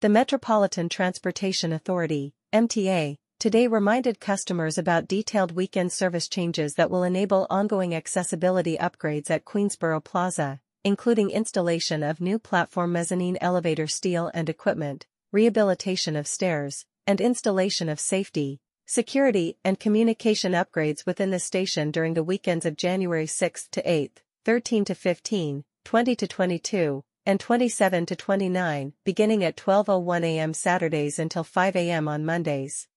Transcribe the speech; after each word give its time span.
The 0.00 0.08
Metropolitan 0.08 0.88
Transportation 0.88 1.72
Authority, 1.72 2.32
MTA, 2.54 3.16
today 3.40 3.66
reminded 3.66 4.20
customers 4.20 4.78
about 4.78 5.08
detailed 5.08 5.50
weekend 5.50 5.92
service 5.92 6.28
changes 6.28 6.74
that 6.74 6.88
will 6.88 7.02
enable 7.02 7.48
ongoing 7.50 7.96
accessibility 7.96 8.76
upgrades 8.76 9.28
at 9.28 9.44
Queensboro 9.44 10.04
Plaza, 10.04 10.60
including 10.84 11.30
installation 11.30 12.04
of 12.04 12.20
new 12.20 12.38
platform 12.38 12.92
mezzanine 12.92 13.38
elevator 13.40 13.88
steel 13.88 14.30
and 14.32 14.48
equipment, 14.48 15.04
rehabilitation 15.32 16.14
of 16.14 16.28
stairs, 16.28 16.86
and 17.04 17.20
installation 17.20 17.88
of 17.88 17.98
safety, 17.98 18.60
security, 18.86 19.56
and 19.64 19.80
communication 19.80 20.52
upgrades 20.52 21.06
within 21.06 21.32
the 21.32 21.40
station 21.40 21.90
during 21.90 22.14
the 22.14 22.22
weekends 22.22 22.64
of 22.64 22.76
January 22.76 23.26
6 23.26 23.66
to 23.72 23.82
8, 23.90 24.22
13 24.44 24.84
to 24.84 24.94
15, 24.94 25.64
20 25.84 26.14
to 26.14 26.28
22, 26.28 27.02
and 27.28 27.38
27 27.38 28.06
to 28.06 28.16
29, 28.16 28.94
beginning 29.04 29.44
at 29.44 29.54
12.01 29.54 30.24
a.m. 30.24 30.54
Saturdays 30.54 31.18
until 31.18 31.44
5 31.44 31.76
a.m. 31.76 32.08
on 32.08 32.24
Mondays. 32.24 32.88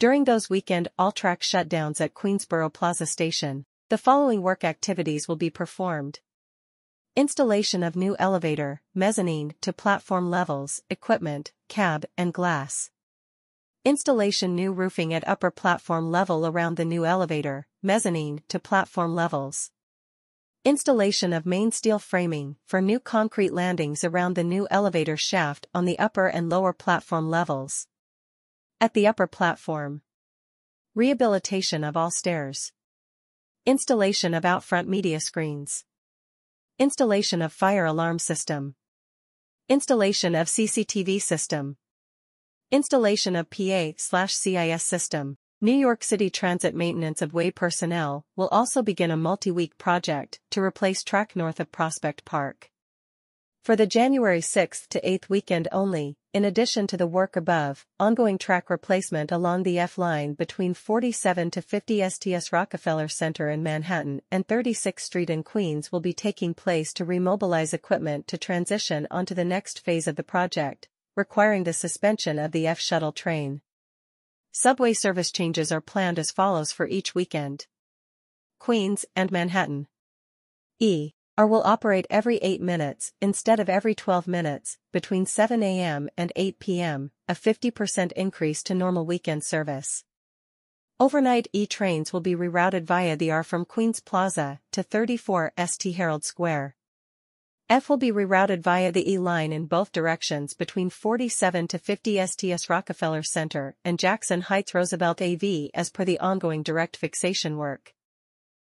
During 0.00 0.24
those 0.24 0.50
weekend 0.50 0.88
all-track 0.98 1.42
shutdowns 1.42 2.00
at 2.00 2.12
Queensboro 2.12 2.72
Plaza 2.72 3.06
Station, 3.06 3.64
the 3.88 3.98
following 3.98 4.42
work 4.42 4.64
activities 4.64 5.28
will 5.28 5.36
be 5.36 5.48
performed. 5.48 6.18
Installation 7.14 7.84
of 7.84 7.94
new 7.94 8.16
elevator, 8.18 8.82
mezzanine 8.96 9.54
to 9.60 9.72
platform 9.72 10.28
levels, 10.28 10.82
equipment, 10.90 11.52
cab, 11.68 12.04
and 12.18 12.34
glass. 12.34 12.90
Installation 13.84 14.56
new 14.56 14.72
roofing 14.72 15.14
at 15.14 15.26
upper 15.28 15.52
platform 15.52 16.10
level 16.10 16.48
around 16.48 16.76
the 16.76 16.84
new 16.84 17.06
elevator, 17.06 17.68
mezzanine 17.80 18.42
to 18.48 18.58
platform 18.58 19.14
levels. 19.14 19.70
Installation 20.66 21.32
of 21.32 21.46
main 21.46 21.70
steel 21.70 22.00
framing 22.00 22.56
for 22.66 22.82
new 22.82 22.98
concrete 22.98 23.52
landings 23.52 24.02
around 24.02 24.34
the 24.34 24.42
new 24.42 24.66
elevator 24.68 25.16
shaft 25.16 25.68
on 25.72 25.84
the 25.84 25.96
upper 25.96 26.26
and 26.26 26.50
lower 26.50 26.72
platform 26.72 27.30
levels. 27.30 27.86
At 28.80 28.92
the 28.92 29.06
upper 29.06 29.28
platform. 29.28 30.02
Rehabilitation 30.96 31.84
of 31.84 31.96
all 31.96 32.10
stairs. 32.10 32.72
Installation 33.64 34.34
of 34.34 34.44
out-front 34.44 34.88
media 34.88 35.20
screens. 35.20 35.84
Installation 36.80 37.42
of 37.42 37.52
fire 37.52 37.84
alarm 37.84 38.18
system. 38.18 38.74
Installation 39.68 40.34
of 40.34 40.48
CCTV 40.48 41.22
system. 41.22 41.76
Installation 42.72 43.36
of 43.36 43.50
PA/CIS 43.50 44.82
system. 44.82 45.38
New 45.66 45.74
York 45.74 46.04
City 46.04 46.30
Transit 46.30 46.76
maintenance 46.76 47.20
of 47.20 47.34
way 47.34 47.50
personnel 47.50 48.24
will 48.36 48.46
also 48.52 48.82
begin 48.82 49.10
a 49.10 49.16
multi-week 49.16 49.76
project 49.78 50.38
to 50.52 50.62
replace 50.62 51.02
track 51.02 51.34
north 51.34 51.58
of 51.58 51.72
Prospect 51.72 52.24
Park. 52.24 52.70
For 53.64 53.74
the 53.74 53.84
January 53.84 54.38
6th 54.38 54.86
to 54.90 55.00
8th 55.00 55.28
weekend 55.28 55.66
only, 55.72 56.18
in 56.32 56.44
addition 56.44 56.86
to 56.86 56.96
the 56.96 57.08
work 57.08 57.34
above, 57.34 57.84
ongoing 57.98 58.38
track 58.38 58.70
replacement 58.70 59.32
along 59.32 59.64
the 59.64 59.80
F-line 59.80 60.34
between 60.34 60.72
47 60.72 61.50
to 61.50 61.60
50 61.60 62.10
STS 62.10 62.52
Rockefeller 62.52 63.08
Center 63.08 63.50
in 63.50 63.64
Manhattan 63.64 64.22
and 64.30 64.46
36th 64.46 65.00
Street 65.00 65.30
in 65.30 65.42
Queens 65.42 65.90
will 65.90 65.98
be 65.98 66.12
taking 66.12 66.54
place 66.54 66.92
to 66.92 67.04
remobilize 67.04 67.74
equipment 67.74 68.28
to 68.28 68.38
transition 68.38 69.08
onto 69.10 69.34
the 69.34 69.44
next 69.44 69.80
phase 69.80 70.06
of 70.06 70.14
the 70.14 70.22
project, 70.22 70.86
requiring 71.16 71.64
the 71.64 71.72
suspension 71.72 72.38
of 72.38 72.52
the 72.52 72.68
F-shuttle 72.68 73.10
train. 73.10 73.62
Subway 74.58 74.94
service 74.94 75.30
changes 75.30 75.70
are 75.70 75.82
planned 75.82 76.18
as 76.18 76.30
follows 76.30 76.72
for 76.72 76.86
each 76.86 77.14
weekend. 77.14 77.66
Queens 78.58 79.04
and 79.14 79.30
Manhattan. 79.30 79.86
E. 80.80 81.12
R 81.36 81.46
will 81.46 81.60
operate 81.62 82.06
every 82.08 82.38
8 82.38 82.62
minutes 82.62 83.12
instead 83.20 83.60
of 83.60 83.68
every 83.68 83.94
12 83.94 84.26
minutes, 84.26 84.78
between 84.94 85.26
7 85.26 85.62
a.m. 85.62 86.08
and 86.16 86.32
8 86.34 86.58
p.m., 86.58 87.10
a 87.28 87.34
50% 87.34 88.12
increase 88.12 88.62
to 88.62 88.74
normal 88.74 89.04
weekend 89.04 89.44
service. 89.44 90.04
Overnight 90.98 91.48
E-trains 91.52 92.14
will 92.14 92.22
be 92.22 92.34
rerouted 92.34 92.84
via 92.84 93.14
the 93.14 93.30
R 93.30 93.44
from 93.44 93.66
Queens 93.66 94.00
Plaza 94.00 94.60
to 94.72 94.82
34 94.82 95.52
St. 95.58 95.94
Herald 95.96 96.24
Square. 96.24 96.76
F 97.68 97.88
will 97.88 97.96
be 97.96 98.12
rerouted 98.12 98.60
via 98.60 98.92
the 98.92 99.10
E 99.10 99.18
line 99.18 99.52
in 99.52 99.66
both 99.66 99.90
directions 99.90 100.54
between 100.54 100.88
47 100.88 101.66
to 101.66 101.78
50 101.78 102.24
STS 102.24 102.70
Rockefeller 102.70 103.24
Center 103.24 103.74
and 103.84 103.98
Jackson 103.98 104.42
Heights 104.42 104.72
Roosevelt 104.72 105.20
AV 105.20 105.70
as 105.74 105.90
per 105.90 106.04
the 106.04 106.20
ongoing 106.20 106.62
direct 106.62 106.96
fixation 106.96 107.56
work. 107.56 107.92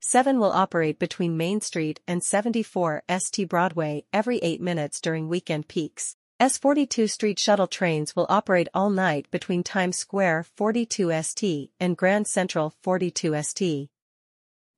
7 0.00 0.40
will 0.40 0.50
operate 0.50 0.98
between 0.98 1.36
Main 1.36 1.60
Street 1.60 2.00
and 2.08 2.24
74 2.24 3.04
St 3.08 3.48
Broadway 3.48 4.04
every 4.12 4.38
8 4.38 4.60
minutes 4.60 5.00
during 5.00 5.28
weekend 5.28 5.68
peaks. 5.68 6.16
S42 6.40 7.08
Street 7.08 7.38
shuttle 7.38 7.68
trains 7.68 8.16
will 8.16 8.26
operate 8.28 8.66
all 8.74 8.90
night 8.90 9.30
between 9.30 9.62
Times 9.62 9.96
Square 9.96 10.46
42 10.56 11.12
St 11.22 11.70
and 11.78 11.96
Grand 11.96 12.26
Central 12.26 12.74
42 12.82 13.40
St. 13.44 13.91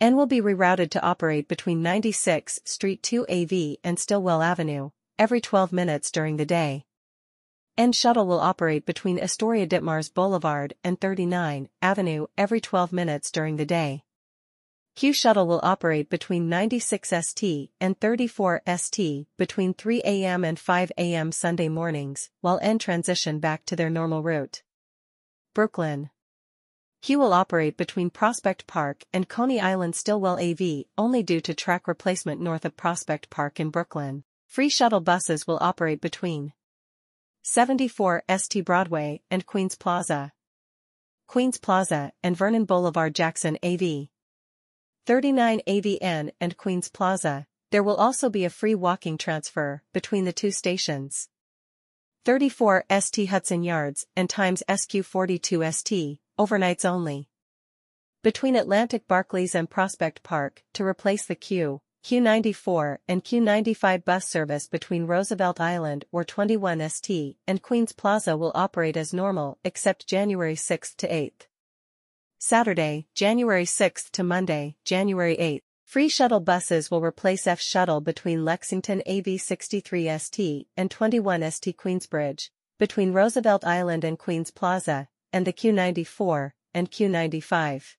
N 0.00 0.14
will 0.14 0.26
be 0.26 0.40
rerouted 0.40 0.90
to 0.90 1.02
operate 1.02 1.48
between 1.48 1.82
96 1.82 2.60
Street 2.64 3.02
2 3.02 3.26
AV 3.28 3.78
and 3.82 3.98
Stillwell 3.98 4.42
Avenue, 4.42 4.90
every 5.18 5.40
12 5.40 5.72
minutes 5.72 6.12
during 6.12 6.36
the 6.36 6.46
day. 6.46 6.84
N 7.76 7.90
shuttle 7.90 8.26
will 8.26 8.38
operate 8.38 8.86
between 8.86 9.18
Astoria 9.18 9.66
Ditmars 9.66 10.12
Boulevard 10.12 10.74
and 10.84 11.00
39 11.00 11.68
Avenue 11.82 12.28
every 12.36 12.60
12 12.60 12.92
minutes 12.92 13.32
during 13.32 13.56
the 13.56 13.66
day. 13.66 14.04
Q 14.94 15.12
shuttle 15.12 15.48
will 15.48 15.60
operate 15.64 16.08
between 16.08 16.48
96 16.48 17.12
ST 17.20 17.70
and 17.80 17.98
34 17.98 18.62
ST 18.76 19.26
between 19.36 19.74
3 19.74 20.02
a.m. 20.04 20.44
and 20.44 20.60
5 20.60 20.92
a.m. 20.96 21.32
Sunday 21.32 21.68
mornings, 21.68 22.30
while 22.40 22.60
N 22.62 22.78
transition 22.78 23.40
back 23.40 23.64
to 23.66 23.74
their 23.74 23.90
normal 23.90 24.22
route. 24.22 24.62
Brooklyn 25.54 26.10
Q 27.00 27.20
will 27.20 27.32
operate 27.32 27.76
between 27.76 28.10
Prospect 28.10 28.66
Park 28.66 29.04
and 29.12 29.28
Coney 29.28 29.60
Island 29.60 29.94
Stillwell 29.94 30.40
AV 30.40 30.84
only 30.96 31.22
due 31.22 31.40
to 31.40 31.54
track 31.54 31.86
replacement 31.86 32.40
north 32.40 32.64
of 32.64 32.76
Prospect 32.76 33.30
Park 33.30 33.60
in 33.60 33.70
Brooklyn. 33.70 34.24
Free 34.48 34.68
shuttle 34.68 35.00
buses 35.00 35.46
will 35.46 35.58
operate 35.60 36.00
between 36.00 36.52
74 37.42 38.24
St. 38.28 38.64
Broadway 38.64 39.22
and 39.30 39.46
Queens 39.46 39.76
Plaza. 39.76 40.32
Queens 41.28 41.58
Plaza 41.58 42.12
and 42.22 42.36
Vernon 42.36 42.64
Boulevard 42.64 43.14
Jackson 43.14 43.58
AV. 43.62 44.08
39 45.06 45.60
AVN 45.68 46.30
and 46.40 46.56
Queens 46.56 46.88
Plaza. 46.88 47.46
There 47.70 47.82
will 47.82 47.96
also 47.96 48.28
be 48.28 48.44
a 48.44 48.50
free 48.50 48.74
walking 48.74 49.18
transfer 49.18 49.82
between 49.92 50.24
the 50.24 50.32
two 50.32 50.50
stations. 50.50 51.28
34 52.24 52.86
St. 52.90 53.28
Hudson 53.28 53.62
Yards 53.62 54.06
and 54.16 54.28
times 54.28 54.64
SQ42 54.68 55.72
ST 55.72 56.18
overnights 56.38 56.84
only. 56.84 57.28
Between 58.22 58.56
Atlantic 58.56 59.06
Barclays 59.08 59.54
and 59.54 59.68
Prospect 59.68 60.22
Park, 60.22 60.64
to 60.74 60.84
replace 60.84 61.26
the 61.26 61.34
Q, 61.34 61.80
Q94 62.04 62.98
and 63.08 63.24
Q95 63.24 64.04
bus 64.04 64.28
service 64.28 64.68
between 64.68 65.06
Roosevelt 65.06 65.60
Island 65.60 66.04
or 66.12 66.24
21 66.24 66.88
ST 66.88 67.36
and 67.46 67.60
Queens 67.60 67.92
Plaza 67.92 68.36
will 68.36 68.52
operate 68.54 68.96
as 68.96 69.12
normal 69.12 69.58
except 69.64 70.06
January 70.06 70.54
6 70.54 70.94
to 70.94 71.14
8. 71.14 71.48
Saturday, 72.38 73.08
January 73.14 73.64
6 73.64 74.10
to 74.10 74.22
Monday, 74.22 74.76
January 74.84 75.34
8. 75.34 75.62
Free 75.84 76.08
shuttle 76.08 76.40
buses 76.40 76.90
will 76.90 77.00
replace 77.00 77.46
F 77.46 77.60
shuttle 77.60 78.00
between 78.00 78.44
Lexington 78.44 79.02
AV 79.08 79.40
63 79.40 80.18
ST 80.18 80.66
and 80.76 80.90
21 80.90 81.50
ST 81.50 81.76
Queensbridge, 81.76 82.50
between 82.78 83.12
Roosevelt 83.12 83.64
Island 83.64 84.04
and 84.04 84.18
Queens 84.18 84.50
Plaza, 84.50 85.08
and 85.32 85.46
the 85.46 85.52
Q94 85.52 86.52
and 86.74 86.90
Q95. 86.90 87.96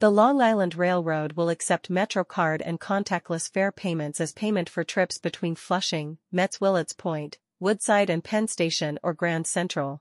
The 0.00 0.10
Long 0.10 0.40
Island 0.40 0.76
Railroad 0.76 1.32
will 1.32 1.48
accept 1.48 1.90
MetroCard 1.90 2.62
and 2.64 2.78
contactless 2.78 3.52
fare 3.52 3.72
payments 3.72 4.20
as 4.20 4.32
payment 4.32 4.68
for 4.68 4.84
trips 4.84 5.18
between 5.18 5.56
Flushing, 5.56 6.18
Mets 6.30 6.60
Willets 6.60 6.92
Point, 6.92 7.38
Woodside 7.58 8.08
and 8.08 8.22
Penn 8.22 8.46
Station 8.46 9.00
or 9.02 9.12
Grand 9.12 9.48
Central. 9.48 10.00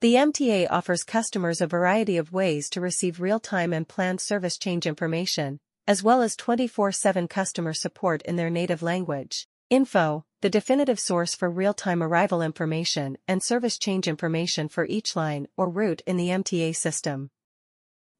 The 0.00 0.14
MTA 0.14 0.68
offers 0.70 1.02
customers 1.02 1.60
a 1.60 1.66
variety 1.66 2.16
of 2.16 2.32
ways 2.32 2.70
to 2.70 2.80
receive 2.80 3.20
real-time 3.20 3.72
and 3.72 3.88
planned 3.88 4.20
service 4.20 4.56
change 4.56 4.86
information, 4.86 5.58
as 5.86 6.02
well 6.02 6.22
as 6.22 6.36
24-7 6.36 7.28
customer 7.28 7.72
support 7.72 8.22
in 8.22 8.36
their 8.36 8.50
native 8.50 8.82
language. 8.82 9.48
Info, 9.72 10.24
the 10.42 10.50
definitive 10.50 11.00
source 11.00 11.34
for 11.34 11.48
real-time 11.48 12.02
arrival 12.02 12.42
information 12.42 13.16
and 13.26 13.42
service 13.42 13.78
change 13.78 14.06
information 14.06 14.68
for 14.68 14.84
each 14.84 15.16
line 15.16 15.48
or 15.56 15.70
route 15.70 16.02
in 16.06 16.18
the 16.18 16.28
MTA 16.28 16.76
system. 16.76 17.30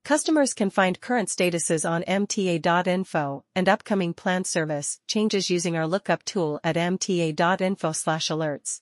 Customers 0.02 0.54
can 0.54 0.70
find 0.70 1.02
current 1.02 1.28
statuses 1.28 1.86
on 1.86 2.04
mta.info 2.04 3.44
and 3.54 3.68
upcoming 3.68 4.14
planned 4.14 4.46
service 4.46 5.00
changes 5.06 5.50
using 5.50 5.76
our 5.76 5.86
lookup 5.86 6.24
tool 6.24 6.58
at 6.64 6.76
mta.info/alerts. 6.76 8.80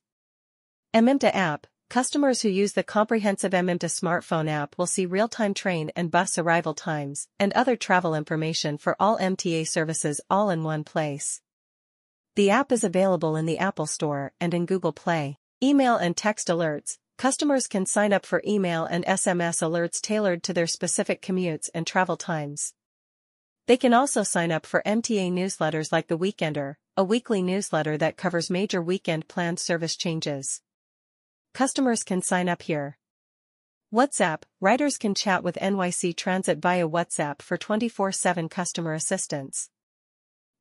MYmta 0.94 1.34
app 1.34 1.66
Customers 1.88 2.42
who 2.42 2.48
use 2.48 2.74
the 2.74 2.84
comprehensive 2.84 3.50
MYmta 3.50 3.90
smartphone 3.90 4.48
app 4.48 4.78
will 4.78 4.86
see 4.86 5.06
real-time 5.06 5.54
train 5.54 5.90
and 5.96 6.08
bus 6.08 6.38
arrival 6.38 6.74
times 6.74 7.26
and 7.36 7.52
other 7.54 7.74
travel 7.74 8.14
information 8.14 8.78
for 8.78 8.94
all 9.00 9.18
MTA 9.18 9.66
services 9.66 10.20
all 10.30 10.50
in 10.50 10.62
one 10.62 10.84
place. 10.84 11.42
The 12.36 12.50
app 12.50 12.70
is 12.70 12.84
available 12.84 13.34
in 13.34 13.46
the 13.46 13.58
Apple 13.58 13.86
Store 13.86 14.32
and 14.40 14.54
in 14.54 14.64
Google 14.64 14.92
Play. 14.92 15.38
Email 15.60 15.96
and 15.96 16.16
text 16.16 16.46
alerts. 16.46 16.96
Customers 17.18 17.66
can 17.66 17.86
sign 17.86 18.12
up 18.12 18.24
for 18.24 18.40
email 18.46 18.84
and 18.84 19.04
SMS 19.04 19.60
alerts 19.60 20.00
tailored 20.00 20.44
to 20.44 20.52
their 20.52 20.68
specific 20.68 21.22
commutes 21.22 21.68
and 21.74 21.84
travel 21.84 22.16
times. 22.16 22.72
They 23.66 23.76
can 23.76 23.92
also 23.92 24.22
sign 24.22 24.52
up 24.52 24.64
for 24.64 24.80
MTA 24.86 25.32
newsletters 25.32 25.90
like 25.90 26.06
The 26.06 26.16
Weekender, 26.16 26.76
a 26.96 27.02
weekly 27.02 27.42
newsletter 27.42 27.98
that 27.98 28.16
covers 28.16 28.48
major 28.48 28.80
weekend 28.80 29.26
planned 29.26 29.58
service 29.58 29.96
changes. 29.96 30.62
Customers 31.52 32.04
can 32.04 32.22
sign 32.22 32.48
up 32.48 32.62
here. 32.62 32.96
WhatsApp, 33.92 34.42
riders 34.60 34.98
can 34.98 35.16
chat 35.16 35.42
with 35.42 35.56
NYC 35.56 36.16
Transit 36.16 36.58
via 36.58 36.88
WhatsApp 36.88 37.42
for 37.42 37.58
24-7 37.58 38.48
customer 38.48 38.94
assistance. 38.94 39.68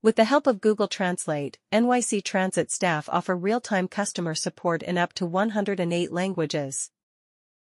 With 0.01 0.15
the 0.15 0.23
help 0.23 0.47
of 0.47 0.61
Google 0.61 0.87
Translate, 0.87 1.59
NYC 1.73 2.23
Transit 2.23 2.71
staff 2.71 3.09
offer 3.09 3.35
real-time 3.35 3.89
customer 3.89 4.33
support 4.33 4.81
in 4.81 4.97
up 4.97 5.11
to 5.15 5.25
108 5.25 6.09
languages. 6.09 6.89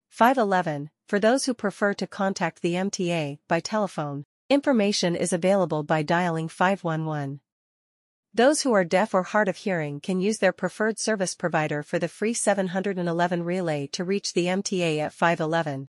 511, 0.08 0.90
for 1.06 1.20
those 1.20 1.44
who 1.44 1.55
prefer 1.55 1.94
to 1.94 2.06
contact 2.08 2.62
the 2.62 2.75
MTA 2.75 3.38
by 3.46 3.61
telephone, 3.61 4.25
information 4.50 5.14
is 5.14 5.32
available 5.32 5.84
by 5.84 6.02
dialing 6.02 6.49
511. 6.49 7.38
Those 8.34 8.62
who 8.62 8.73
are 8.73 8.84
deaf 8.84 9.14
or 9.14 9.23
hard 9.23 9.46
of 9.46 9.58
hearing 9.58 10.00
can 10.00 10.20
use 10.20 10.38
their 10.38 10.52
preferred 10.52 10.99
service 10.99 11.37
provider 11.37 11.84
for 11.84 12.00
the 12.00 12.08
free 12.08 12.34
711 12.34 13.44
relay 13.44 13.87
to 13.93 14.02
reach 14.02 14.32
the 14.32 14.46
MTA 14.46 14.99
at 14.99 15.12
511. 15.12 15.88